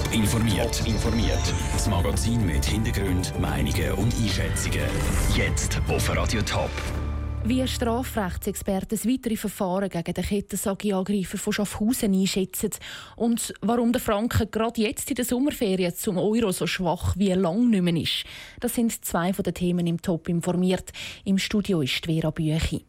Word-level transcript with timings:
Top 0.00 0.14
informiert. 0.14 0.86
informiert. 0.86 1.54
Das 1.72 1.88
Magazin 1.88 2.46
mit 2.46 2.64
Hintergrund, 2.64 3.38
Meinungen 3.38 3.92
und 3.92 4.14
Einschätzungen. 4.14 4.88
Jetzt 5.36 5.80
auf 5.88 6.16
Radio 6.16 6.40
Top. 6.42 6.70
Wie 7.44 7.66
Strafrechtsexperten 7.66 8.88
das 8.90 9.06
weitere 9.06 9.36
Verfahren 9.36 9.88
gegen 9.88 10.14
den 10.14 10.24
Kettensagi-Angreifer 10.24 11.38
von 11.38 11.52
Schaffhausen 11.52 12.14
einschätzen 12.14 12.70
und 13.16 13.52
warum 13.60 13.92
der 13.92 14.00
Franken 14.00 14.50
gerade 14.50 14.80
jetzt 14.80 15.10
in 15.10 15.16
der 15.16 15.24
Sommerferien 15.24 15.94
zum 15.94 16.18
Euro 16.18 16.52
so 16.52 16.66
schwach 16.66 17.14
wie 17.16 17.32
lang 17.32 17.68
nicht 17.68 17.82
mehr 17.82 17.96
ist. 17.96 18.24
Das 18.60 18.74
sind 18.74 19.04
zwei 19.04 19.32
von 19.32 19.42
den 19.42 19.54
Themen 19.54 19.86
im 19.86 20.00
Top 20.00 20.28
informiert. 20.28 20.92
Im 21.24 21.38
Studio 21.38 21.82
ist 21.82 22.06
Vera 22.06 22.30
Büchi. 22.30 22.84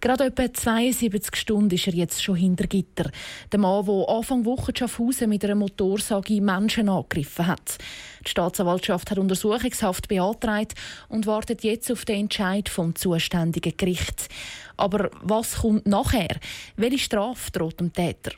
Gerade 0.00 0.24
etwa 0.24 0.52
72 0.52 1.34
Stunden 1.36 1.74
ist 1.74 1.86
er 1.86 1.94
jetzt 1.94 2.22
schon 2.22 2.36
hinter 2.36 2.66
Gitter. 2.66 3.10
Der 3.50 3.58
Mann, 3.58 3.86
der 3.86 4.08
Anfang 4.08 4.44
Woche 4.44 4.72
Schaffhausen 4.76 5.28
mit 5.28 5.44
einer 5.44 5.54
Motorsage 5.54 6.40
Menschen 6.40 6.88
angegriffen 6.88 7.46
hat. 7.46 7.78
Die 8.24 8.30
Staatsanwaltschaft 8.30 9.10
hat 9.10 9.18
Untersuchungshaft 9.18 10.08
beantragt 10.08 10.74
und 11.08 11.26
wartet 11.26 11.64
jetzt 11.64 11.90
auf 11.90 12.04
den 12.04 12.20
Entscheid 12.20 12.68
vom 12.68 12.94
zuständigen 12.94 13.76
Gericht. 13.76 14.28
Aber 14.76 15.10
was 15.22 15.56
kommt 15.58 15.86
nachher? 15.86 16.36
Welche 16.76 16.98
Strafe 16.98 17.50
droht 17.50 17.80
dem 17.80 17.92
Täter? 17.92 18.32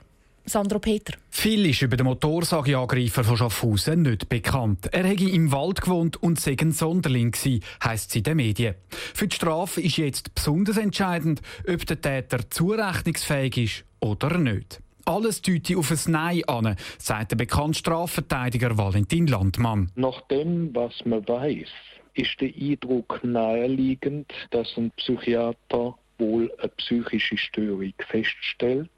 Sandro 0.49 0.79
Peter. 0.79 1.15
Viel 1.31 1.67
ist 1.67 1.83
über 1.83 1.97
den 1.97 2.07
Motorsageangreifer 2.07 3.25
von 3.25 3.37
Schaffhausen 3.37 4.03
nicht 4.03 4.29
bekannt. 4.29 4.89
Er 4.93 5.05
hätte 5.05 5.29
im 5.29 5.53
Wald 5.53 5.81
gewohnt 5.81 6.23
und 6.23 6.41
sei 6.41 6.57
ein 6.61 6.73
Sonderling 6.73 7.33
gewesen, 7.33 7.63
heisst 7.83 8.11
es 8.11 8.17
in 8.17 8.23
den 8.25 8.37
Medien. 8.37 8.75
Für 8.91 9.29
die 9.29 9.37
Strafe 9.37 9.81
ist 9.81 9.99
jetzt 9.99 10.35
besonders 10.35 10.77
entscheidend, 10.77 11.43
ob 11.67 11.87
der 11.87 12.01
Täter 12.01 12.51
zurechnungsfähig 12.51 13.57
ist 13.59 13.85
oder 14.01 14.39
nicht. 14.39 14.81
Alles 15.05 15.41
deutet 15.41 15.77
auf 15.77 15.91
ein 15.91 16.13
Nein 16.13 16.43
an, 16.49 16.77
sagt 16.99 17.31
der 17.31 17.37
bekannte 17.37 17.79
Strafverteidiger 17.79 18.77
Valentin 18.77 19.27
Landmann. 19.27 19.91
Nach 19.95 20.21
dem, 20.29 20.75
was 20.75 21.05
man 21.07 21.27
weiß, 21.27 21.69
ist 22.15 22.41
der 22.41 22.53
Eindruck 22.55 23.21
naheliegend, 23.23 24.31
dass 24.51 24.77
ein 24.77 24.91
Psychiater 24.97 25.95
wohl 26.19 26.53
eine 26.59 26.69
psychische 26.77 27.39
Störung 27.39 27.95
feststellt 28.07 28.91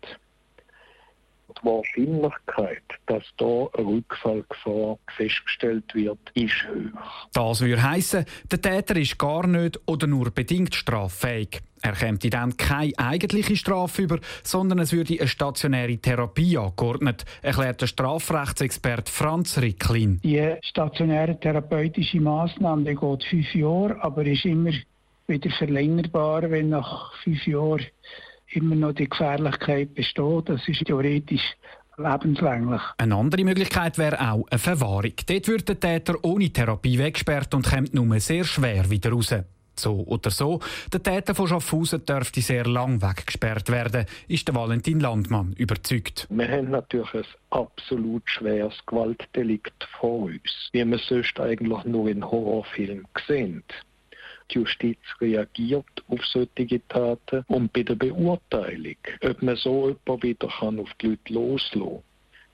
die 1.58 1.66
Wahrscheinlichkeit, 1.66 2.82
dass 3.06 3.24
da 3.36 3.66
eine 3.74 3.86
Rückfallgefahr 3.86 4.98
festgestellt 5.16 5.94
wird, 5.94 6.18
ist 6.34 6.66
hoch. 6.68 7.28
Das 7.32 7.60
würde 7.60 7.82
heissen, 7.82 8.24
der 8.50 8.60
Täter 8.60 8.96
ist 8.96 9.18
gar 9.18 9.46
nicht 9.46 9.80
oder 9.86 10.06
nur 10.06 10.30
bedingt 10.30 10.74
straffähig. 10.74 11.62
Er 11.82 11.92
käme 11.92 12.18
dann 12.18 12.56
keine 12.58 12.92
eigentliche 12.98 13.56
Strafe 13.56 14.02
über, 14.02 14.18
sondern 14.42 14.80
es 14.80 14.92
würde 14.92 15.18
eine 15.18 15.28
stationäre 15.28 15.96
Therapie 15.96 16.58
angeordnet, 16.58 17.24
erklärt 17.40 17.80
der 17.80 17.86
Strafrechtsexperte 17.86 19.10
Franz 19.10 19.56
Ricklin. 19.58 20.20
Die 20.22 20.56
stationäre 20.62 21.40
therapeutische 21.40 22.20
Massnahme 22.20 22.94
geht 22.94 23.24
fünf 23.24 23.54
Jahre, 23.54 23.96
aber 24.02 24.26
ist 24.26 24.44
immer 24.44 24.72
wieder 25.26 25.50
verlängerbar, 25.50 26.50
wenn 26.50 26.68
nach 26.68 27.14
fünf 27.22 27.46
Jahren 27.46 27.86
immer 28.50 28.74
noch 28.74 28.92
die 28.92 29.08
Gefährlichkeit 29.08 29.94
besteht. 29.94 30.48
Das 30.48 30.66
ist 30.66 30.84
theoretisch 30.84 31.56
lebenslänglich. 31.96 32.80
Eine 32.98 33.14
andere 33.14 33.44
Möglichkeit 33.44 33.98
wäre 33.98 34.20
auch 34.20 34.46
eine 34.50 34.58
Verwahrung. 34.58 35.12
Dort 35.26 35.48
wird 35.48 35.68
der 35.68 35.80
Täter 35.80 36.16
ohne 36.22 36.50
Therapie 36.50 36.98
weggesperrt 36.98 37.54
und 37.54 37.68
kommt 37.68 37.94
nur 37.94 38.18
sehr 38.20 38.44
schwer 38.44 38.88
wieder 38.90 39.10
raus. 39.10 39.34
So 39.78 40.04
oder 40.06 40.30
so, 40.30 40.60
der 40.92 41.02
Täter 41.02 41.34
von 41.34 41.46
Schaffhausen 41.46 42.04
dürfte 42.04 42.42
sehr 42.42 42.66
lang 42.66 43.00
weggesperrt 43.00 43.70
werden, 43.70 44.04
ist 44.28 44.46
der 44.46 44.54
Valentin 44.54 45.00
Landmann 45.00 45.54
überzeugt. 45.56 46.26
Wir 46.28 46.48
haben 46.48 46.70
natürlich 46.70 47.14
ein 47.14 47.24
absolut 47.50 48.22
schweres 48.26 48.74
Gewaltdelikt 48.86 49.88
vor 49.98 50.24
uns, 50.24 50.68
wie 50.72 50.84
man 50.84 50.98
sonst 50.98 51.40
eigentlich 51.40 51.84
nur 51.84 52.08
in 52.08 52.22
Horrorfilmen 52.22 53.06
sehen 53.26 53.64
die 54.50 54.58
Justiz 54.58 54.98
reagiert 55.20 55.86
auf 56.08 56.24
solche 56.26 56.86
Taten 56.88 57.44
und 57.48 57.72
bei 57.72 57.82
der 57.82 57.94
Beurteilung, 57.94 58.96
ob 59.22 59.42
man 59.42 59.56
so 59.56 59.88
jemanden 59.88 60.22
wieder 60.22 60.48
kann 60.48 60.78
auf 60.78 60.90
die 61.00 61.08
Leute 61.08 61.32
loslassen 61.32 61.80
kann, 61.80 62.02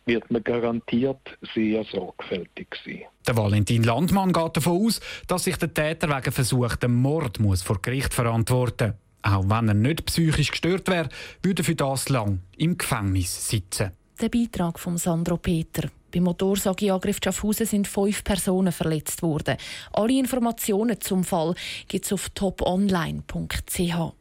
wird 0.06 0.30
man 0.30 0.44
garantiert 0.44 1.38
sehr 1.54 1.84
sorgfältig 1.84 2.68
sein. 2.84 3.02
Der 3.26 3.36
Valentin 3.36 3.82
Landmann 3.82 4.32
geht 4.32 4.56
davon 4.56 4.86
aus, 4.86 5.00
dass 5.26 5.44
sich 5.44 5.56
der 5.56 5.74
Täter 5.74 6.08
wegen 6.08 6.32
versuchten 6.32 6.94
Mord 6.94 7.40
muss 7.40 7.62
vor 7.62 7.82
Gericht 7.82 8.14
verantworten 8.14 8.88
muss. 8.88 9.34
Auch 9.34 9.44
wenn 9.48 9.68
er 9.68 9.74
nicht 9.74 10.06
psychisch 10.06 10.52
gestört 10.52 10.88
wäre, 10.88 11.08
würde 11.42 11.62
er 11.62 11.64
für 11.64 11.74
das 11.74 12.08
lang 12.08 12.40
im 12.56 12.78
Gefängnis 12.78 13.48
sitzen. 13.48 13.90
Der 14.20 14.28
Beitrag 14.28 14.78
von 14.78 14.96
Sandro 14.98 15.36
Peter. 15.36 15.88
Beim 16.16 16.24
Motorsageangriff 16.24 17.18
Schaffhausen 17.22 17.66
sind 17.66 17.86
fünf 17.86 18.24
Personen 18.24 18.72
verletzt 18.72 19.22
worden. 19.22 19.58
Alle 19.92 20.18
Informationen 20.18 20.98
zum 20.98 21.24
Fall 21.24 21.54
gibt 21.88 22.06
es 22.06 22.12
auf 22.14 22.30
toponline.ch. 22.30 24.14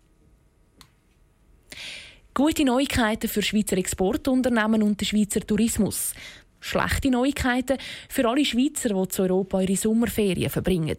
Gute 2.33 2.65
Neuigkeiten 2.65 3.29
für 3.29 3.41
Schweizer 3.41 3.77
Exportunternehmen 3.77 4.83
und 4.83 4.99
den 4.99 5.05
Schweizer 5.05 5.39
Tourismus. 5.39 6.13
Schlechte 6.59 7.09
Neuigkeiten 7.09 7.77
für 8.09 8.27
alle 8.27 8.43
Schweizer, 8.43 8.89
die 8.89 9.07
zu 9.07 9.21
Europa 9.21 9.61
ihre 9.61 9.77
Sommerferien 9.77 10.49
verbringen. 10.49 10.97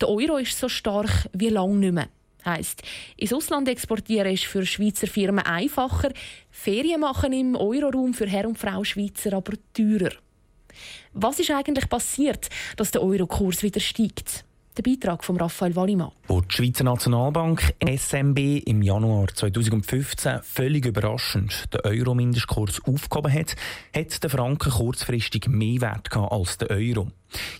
Der 0.00 0.08
Euro 0.08 0.36
ist 0.36 0.56
so 0.56 0.68
stark 0.68 1.28
wie 1.32 1.48
lange 1.48 1.74
nicht 1.74 1.92
mehr. 1.92 2.08
Heisst, 2.44 2.82
ins 3.16 3.32
Ausland 3.32 3.68
exportieren 3.68 4.32
ist 4.32 4.44
für 4.44 4.64
Schweizer 4.64 5.08
Firmen 5.08 5.44
einfacher, 5.44 6.12
Ferien 6.52 7.00
machen 7.00 7.32
im 7.32 7.56
Euroraum 7.56 8.14
für 8.14 8.28
Herr 8.28 8.46
und 8.46 8.56
Frau 8.56 8.84
Schweizer 8.84 9.32
aber 9.32 9.54
teurer. 9.74 10.12
Was 11.12 11.38
ist 11.38 11.50
eigentlich 11.50 11.88
passiert, 11.88 12.48
dass 12.76 12.90
der 12.90 13.02
Eurokurs 13.02 13.62
wieder 13.62 13.80
steigt? 13.80 14.45
Der 14.76 14.82
Beitrag 14.82 15.24
von 15.24 15.38
Raphael 15.38 15.74
Wallimann. 15.74 16.12
Wo 16.28 16.42
die 16.42 16.54
Schweizer 16.54 16.84
Nationalbank 16.84 17.72
SMB 17.82 18.38
im 18.66 18.82
Januar 18.82 19.28
2015 19.28 20.40
völlig 20.42 20.84
überraschend 20.84 21.72
den 21.72 21.80
Euro-Mindestkurs 21.80 22.82
aufgehoben 22.84 23.32
hat, 23.32 23.56
hat 23.94 24.22
der 24.22 24.28
Franken 24.28 24.70
kurzfristig 24.70 25.48
mehr 25.48 25.80
Wert 25.80 26.14
als 26.14 26.58
der 26.58 26.72
Euro. 26.72 27.08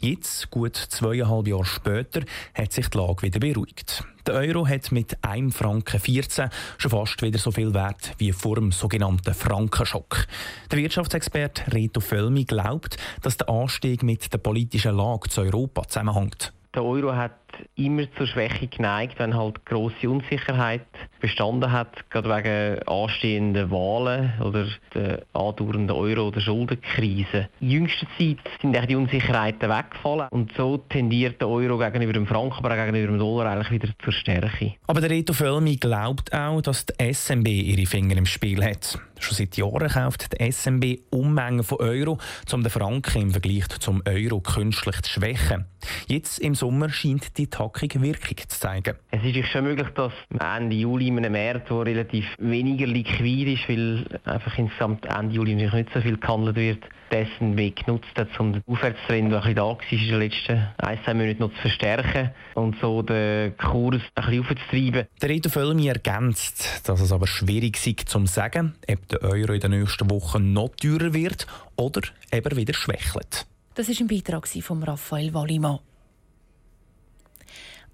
Jetzt, 0.02 0.50
gut 0.50 0.76
zweieinhalb 0.76 1.48
Jahre 1.48 1.64
später, 1.64 2.20
hat 2.52 2.72
sich 2.72 2.88
die 2.88 2.98
Lage 2.98 3.22
wieder 3.22 3.40
beruhigt. 3.40 4.04
Der 4.26 4.34
Euro 4.34 4.68
hat 4.68 4.92
mit 4.92 5.16
1 5.24 5.56
Franken 5.56 5.98
14 5.98 6.50
schon 6.76 6.90
fast 6.90 7.22
wieder 7.22 7.38
so 7.38 7.50
viel 7.50 7.72
Wert 7.72 8.12
wie 8.18 8.32
vor 8.32 8.56
dem 8.56 8.72
sogenannten 8.72 9.32
Frankenschock. 9.32 10.26
Der 10.70 10.78
Wirtschaftsexperte 10.80 11.72
Reto 11.72 12.00
Völmi 12.00 12.44
glaubt, 12.44 12.98
dass 13.22 13.38
der 13.38 13.48
Anstieg 13.48 14.02
mit 14.02 14.30
der 14.30 14.38
politischen 14.38 14.94
Lage 14.94 15.30
zu 15.30 15.40
Europa 15.40 15.88
zusammenhängt. 15.88 16.52
Der 16.76 16.84
Euro 16.84 17.16
hat 17.16 17.45
immer 17.74 18.04
zur 18.16 18.26
Schwäche 18.26 18.66
geneigt, 18.66 19.18
wenn 19.18 19.34
halt 19.34 19.64
große 19.66 20.08
Unsicherheit 20.08 20.86
bestanden 21.20 21.72
hat, 21.72 22.08
gerade 22.10 22.28
wegen 22.28 22.88
anstehenden 22.88 23.70
Wahlen 23.70 24.32
oder 24.40 24.66
der 24.94 25.22
andauernden 25.32 25.90
Euro- 25.90 26.28
oder 26.28 26.40
Schuldenkrise. 26.40 27.48
In 27.60 27.70
jüngster 27.70 28.06
Zeit 28.18 28.38
sind 28.60 28.76
die 28.88 28.96
Unsicherheiten 28.96 29.68
weggefallen 29.68 30.28
und 30.30 30.52
so 30.56 30.78
tendiert 30.78 31.40
der 31.40 31.48
Euro 31.48 31.78
gegenüber 31.78 32.12
dem 32.12 32.26
Franken, 32.26 32.58
aber 32.58 32.72
auch 32.72 32.76
gegenüber 32.76 33.12
dem 33.12 33.18
Dollar 33.18 33.52
eigentlich 33.52 33.70
wieder 33.70 33.88
zur 34.02 34.12
Stärke. 34.12 34.74
Aber 34.86 35.00
der 35.00 35.10
Reto 35.10 35.32
Völmi 35.32 35.76
glaubt 35.76 36.32
auch, 36.32 36.60
dass 36.60 36.86
die 36.86 37.12
SMB 37.12 37.48
ihre 37.48 37.86
Finger 37.86 38.16
im 38.16 38.26
Spiel 38.26 38.64
hat. 38.64 38.98
Schon 39.18 39.36
seit 39.36 39.56
Jahren 39.56 39.88
kauft 39.88 40.32
die 40.32 40.52
SMB 40.52 40.98
Unmengen 41.10 41.64
von 41.64 41.78
Euro, 41.78 42.18
um 42.52 42.62
den 42.62 42.70
Franken 42.70 43.22
im 43.22 43.30
Vergleich 43.30 43.66
zum 43.80 44.02
Euro 44.06 44.40
künstlich 44.40 45.00
zu 45.02 45.12
schwächen. 45.12 45.64
Jetzt 46.06 46.38
im 46.38 46.54
Sommer 46.54 46.90
scheint 46.90 47.38
die 47.38 47.45
Taktik 47.50 48.00
Wirkung 48.00 48.36
zu 48.48 48.60
zeigen. 48.60 48.96
Es 49.10 49.22
ist 49.24 49.48
schon 49.48 49.64
möglich, 49.64 49.88
dass 49.94 50.12
Ende 50.30 50.76
Juli 50.76 51.08
in 51.08 51.18
einem 51.18 51.32
Markt, 51.32 51.70
der 51.70 51.86
relativ 51.86 52.24
weniger 52.38 52.86
liquid 52.86 53.52
ist, 53.52 53.68
weil 53.68 54.04
einfach 54.24 54.56
insgesamt 54.58 55.06
Ende 55.06 55.34
Juli 55.34 55.54
nicht 55.54 55.88
so 55.92 56.00
viel 56.00 56.18
gehandelt 56.18 56.56
wird, 56.56 56.84
dessen 57.10 57.56
Weg 57.56 57.84
genutzt 57.84 58.10
hat, 58.16 58.28
um 58.38 58.52
den 58.52 58.62
Aufwärtstrend, 58.66 59.32
der 59.32 59.44
ein 59.44 59.54
da 59.54 59.62
war 59.62 59.78
in 59.90 59.98
den 59.98 60.18
letzten 60.18 60.66
ein, 60.78 60.98
zwei 61.04 61.14
Monaten 61.14 61.40
noch 61.40 61.54
zu 61.54 61.60
verstärken 61.60 62.30
und 62.54 62.76
so 62.80 63.02
den 63.02 63.56
Kurs 63.56 64.02
ein 64.14 64.24
bisschen 64.24 64.40
aufzutreiben. 64.40 65.06
Der 65.20 65.28
Reto 65.28 65.48
Völmi 65.48 65.88
ergänzt, 65.88 66.88
dass 66.88 67.00
es 67.00 67.12
aber 67.12 67.26
schwierig 67.26 67.76
sei, 67.76 67.94
zu 68.04 68.26
sagen, 68.26 68.74
ob 68.90 69.08
der 69.08 69.22
Euro 69.22 69.52
in 69.52 69.60
den 69.60 69.70
nächsten 69.72 70.10
Wochen 70.10 70.52
noch 70.52 70.70
teurer 70.80 71.14
wird 71.14 71.46
oder 71.76 72.02
eben 72.32 72.56
wieder 72.56 72.74
schwächelt. 72.74 73.46
Das 73.74 73.88
war 73.88 73.94
ein 74.00 74.08
Beitrag 74.08 74.48
von 74.48 74.82
Raphael 74.82 75.34
Wallimann. 75.34 75.80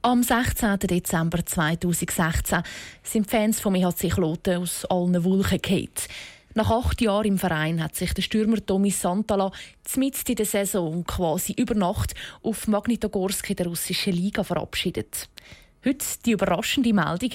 Am 0.04 0.24
16. 0.24 0.80
Dezember 0.80 1.46
2016 1.46 2.64
sind 3.04 3.30
Fans 3.30 3.60
vom 3.60 3.76
EHC 3.76 4.08
Kloten 4.08 4.60
aus 4.60 4.84
allen 4.86 5.22
Wolken 5.22 5.62
gefallen. 5.62 5.90
Nach 6.54 6.72
acht 6.72 7.00
Jahren 7.00 7.26
im 7.26 7.38
Verein 7.38 7.80
hat 7.80 7.94
sich 7.94 8.12
der 8.12 8.22
Stürmer 8.22 8.66
Tommy 8.66 8.90
Santala 8.90 9.52
mitten 9.94 10.24
in 10.26 10.34
der 10.34 10.44
Saison 10.44 11.04
quasi 11.04 11.52
über 11.52 11.76
Nacht 11.76 12.14
auf 12.42 12.66
Magnitogorsk 12.66 13.50
in 13.50 13.56
der 13.56 13.66
russischen 13.68 14.14
Liga 14.14 14.42
verabschiedet. 14.42 15.28
Heute 15.84 16.04
die 16.26 16.32
überraschende 16.32 16.92
Meldung, 16.92 17.30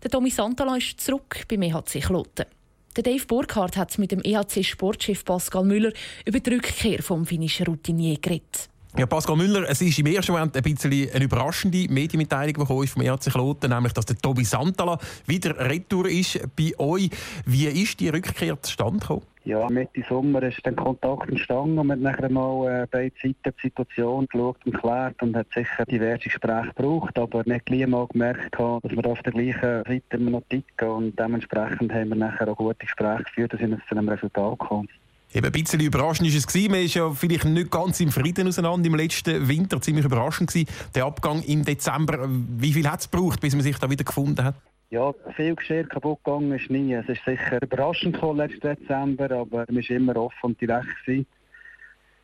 der 0.00 0.10
Tommy 0.12 0.30
Santala 0.30 0.76
ist 0.76 1.00
zurück 1.00 1.42
beim 1.48 1.62
EHC 1.62 2.02
Kloten. 2.02 2.46
Der 2.94 3.02
Dave 3.02 3.26
Burkhardt 3.26 3.76
hat 3.76 3.98
mit 3.98 4.12
dem 4.12 4.20
EHC-Sportchef 4.22 5.24
Pascal 5.24 5.64
Müller 5.64 5.92
über 6.24 6.38
die 6.38 6.50
Rückkehr 6.54 7.02
vom 7.02 7.26
finnischen 7.26 7.66
Routinier 7.66 8.16
geredet. 8.20 8.68
Ja, 8.98 9.06
Pascal 9.06 9.36
Müller, 9.36 9.64
es 9.70 9.80
ist 9.80 9.98
im 9.98 10.04
ersten 10.04 10.32
Moment 10.32 10.54
ein 10.54 10.62
bisschen 10.62 10.92
eine 11.14 11.24
überraschende 11.24 11.86
Medienmitteilung 11.88 12.52
gekommen 12.52 12.86
vom 12.86 13.00
ERC 13.00 13.32
Kloten, 13.32 13.70
nämlich, 13.70 13.94
dass 13.94 14.04
der 14.04 14.18
Tobi 14.18 14.44
Santala 14.44 14.98
wieder 15.26 15.58
retour 15.58 16.06
ist 16.06 16.38
bei 16.54 16.78
euch. 16.78 17.08
Wie 17.46 17.68
ist 17.68 18.00
die 18.00 18.10
Rückkehr 18.10 18.60
zustande 18.60 18.98
gekommen? 18.98 19.22
Ja, 19.44 19.66
Mitte 19.70 20.04
Sommer 20.06 20.42
ist 20.42 20.60
dann 20.64 20.76
Kontakt 20.76 21.30
entstanden 21.30 21.78
und 21.78 21.86
man 21.86 22.04
hat 22.04 22.18
nachher 22.18 22.30
mal 22.30 22.82
äh, 22.82 22.86
beide 22.90 23.14
Seiten 23.16 23.34
die 23.44 23.62
Situation 23.62 24.26
geschaut 24.26 24.58
und 24.66 24.72
geklärt 24.72 25.22
und 25.22 25.36
hat 25.36 25.46
sicher 25.54 25.86
diverse 25.86 26.24
Gespräche 26.24 26.68
gebraucht, 26.76 27.18
aber 27.18 27.42
nicht 27.46 27.64
gleich 27.64 27.86
mal 27.86 28.06
gemerkt, 28.08 28.54
dass 28.54 28.92
wir 28.92 29.06
auf 29.06 29.22
der 29.22 29.32
gleichen 29.32 29.84
Seite 29.84 30.18
noch 30.18 30.42
ticken 30.50 30.88
und 30.88 31.18
dementsprechend 31.18 31.92
haben 31.94 32.10
wir 32.10 32.16
nachher 32.16 32.46
auch 32.46 32.56
gute 32.56 32.84
Gespräche 32.84 33.24
geführt 33.24 33.54
und 33.54 33.58
sind 33.58 33.82
zu 33.88 33.96
einem 33.96 34.10
Resultat 34.10 34.58
gekommen. 34.58 34.88
Eben 35.34 35.46
ein 35.46 35.52
bisschen 35.52 35.80
überraschend 35.80 36.28
ist 36.28 36.36
es 36.36 36.46
gewesen. 36.46 36.72
Man 36.72 36.82
ist 36.82 36.94
ja 36.94 37.10
vielleicht 37.10 37.44
nicht 37.44 37.70
ganz 37.70 38.00
im 38.00 38.10
Frieden 38.10 38.48
auseinander 38.48 38.86
im 38.86 38.94
letzten 38.94 39.48
Winter. 39.48 39.80
Ziemlich 39.80 40.04
überraschend 40.04 40.50
gewesen. 40.50 40.68
Der 40.94 41.06
Abgang 41.06 41.42
im 41.42 41.64
Dezember. 41.64 42.28
Wie 42.28 42.72
viel 42.72 42.88
hat 42.88 43.00
es 43.00 43.10
gebraucht, 43.10 43.40
bis 43.40 43.54
man 43.54 43.62
sich 43.62 43.78
da 43.78 43.88
wieder 43.88 44.04
gefunden 44.04 44.44
hat? 44.44 44.54
Ja, 44.90 45.10
viel 45.34 45.54
Geschirr 45.54 45.84
kaputt 45.84 46.22
gegangen 46.22 46.52
ist 46.52 46.70
nie. 46.70 46.92
Es 46.92 47.08
ist 47.08 47.24
sicher 47.24 47.62
überraschend 47.62 48.14
gekommen 48.14 48.36
letzten 48.36 48.76
Dezember, 48.76 49.30
aber 49.30 49.64
man 49.68 49.76
war 49.76 49.90
immer 49.90 50.16
offen 50.16 50.36
und 50.42 50.60
direkt. 50.60 50.86
Gewesen. 51.06 51.26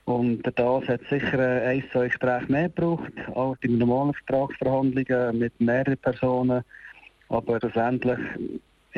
Und 0.05 0.43
das 0.43 0.89
hat 0.89 1.01
sicher 1.09 1.63
ein, 1.63 1.85
zwei 1.93 2.09
Gespräche 2.09 2.51
mehr 2.51 2.69
gebraucht, 2.69 3.13
auch 3.35 3.57
die 3.63 3.69
normalen 3.69 4.15
Vertragsverhandlungen 4.15 5.39
mit 5.39 5.59
mehreren 5.61 5.99
Personen. 5.99 6.63
Aber 7.29 7.59
schlussendlich 7.59 8.19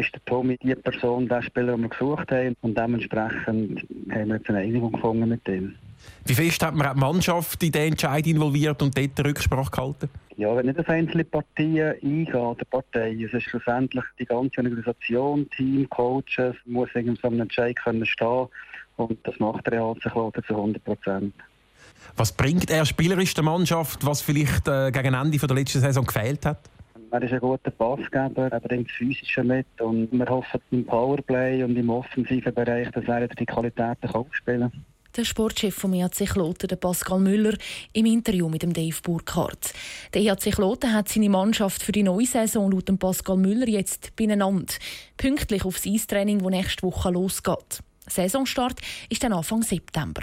ist 0.00 0.14
der 0.14 0.24
Tommy 0.24 0.56
die 0.62 0.74
Person, 0.74 1.28
der 1.28 1.42
Spieler, 1.42 1.72
den 1.72 1.82
wir 1.82 1.88
gesucht 1.88 2.30
haben. 2.30 2.56
Und 2.62 2.76
dementsprechend 2.76 3.86
haben 4.10 4.28
wir 4.28 4.36
jetzt 4.36 4.48
eine 4.48 4.58
Einigung 4.58 4.92
gefunden 4.92 5.28
mit 5.28 5.46
ihm. 5.48 5.74
Wie 6.24 6.34
fest 6.34 6.64
hat 6.64 6.74
man 6.74 6.94
die 6.94 7.00
Mannschaft 7.00 7.62
in 7.62 7.72
den 7.72 7.92
Entscheid 7.92 8.26
involviert 8.26 8.80
und 8.82 8.96
dort 8.96 9.26
Rücksprache 9.26 9.70
gehalten? 9.70 10.08
Ja, 10.36 10.56
wenn 10.56 10.66
nicht 10.66 10.78
auf 10.78 10.88
einzelne 10.88 11.24
Partien 11.24 11.94
eingehen, 12.02 12.56
der 12.56 12.64
Partei, 12.70 13.12
es 13.22 13.32
ist 13.34 13.44
schlussendlich 13.44 14.04
die 14.18 14.24
ganze 14.24 14.60
Organisation, 14.60 15.48
Team, 15.50 15.88
Coaches, 15.90 16.56
muss 16.64 16.88
in 16.94 17.14
so 17.16 17.28
einem 17.28 17.42
Entscheid 17.42 17.76
können 17.76 18.06
stehen 18.06 18.46
und 18.96 19.18
das 19.24 19.38
macht 19.38 19.66
der 19.66 19.74
Real 19.74 19.94
sich 19.94 20.12
zu 20.46 20.54
100 20.54 20.82
Prozent. 20.84 21.34
Was 22.16 22.32
bringt 22.32 22.70
er 22.70 22.86
spielerisch 22.86 23.34
der 23.34 23.44
Mannschaft, 23.44 24.04
was 24.04 24.22
vielleicht 24.22 24.66
äh, 24.68 24.90
gegen 24.90 25.14
Ende 25.14 25.38
der 25.38 25.56
letzten 25.56 25.80
Saison 25.80 26.06
gefehlt 26.06 26.46
hat? 26.46 26.58
Er 27.12 27.22
ist 27.22 27.32
ein 27.32 27.40
guter 27.40 27.72
Passgeber, 27.72 28.48
er 28.52 28.60
bringt 28.60 28.88
das 28.88 28.96
Physische 28.96 29.42
mit 29.42 29.66
und 29.80 30.12
wir 30.12 30.28
hoffen 30.28 30.60
im 30.70 30.86
Powerplay 30.86 31.64
und 31.64 31.76
im 31.76 31.90
offensiven 31.90 32.54
Bereich, 32.54 32.88
dass 32.92 33.04
er 33.04 33.26
die 33.26 33.46
Qualitäten 33.46 34.10
aufspielen 34.10 34.70
kann. 34.70 34.84
Der 35.16 35.24
Sportchef 35.24 35.74
vom 35.74 35.92
EHC 35.92 36.24
Kloten, 36.24 36.78
Pascal 36.78 37.18
Müller, 37.18 37.56
im 37.92 38.06
Interview 38.06 38.48
mit 38.48 38.62
dem 38.62 38.72
Dave 38.72 38.94
Burkhardt. 39.02 39.72
Der 40.14 40.22
EHC 40.22 40.52
Kloten 40.52 40.92
hat 40.92 41.08
seine 41.08 41.28
Mannschaft 41.28 41.82
für 41.82 41.90
die 41.90 42.04
neue 42.04 42.26
Saison 42.26 42.70
laut 42.70 42.96
Pascal 43.00 43.36
Müller 43.36 43.66
jetzt 43.66 44.14
beieinander. 44.14 44.72
Pünktlich 45.16 45.64
aufs 45.64 45.88
Eistraining, 45.88 46.38
das 46.38 46.50
nächste 46.50 46.84
Woche 46.84 47.10
losgeht. 47.10 47.80
Saisonstart 48.06 48.80
ist 49.08 49.24
dann 49.24 49.32
Anfang 49.32 49.62
September. 49.62 50.22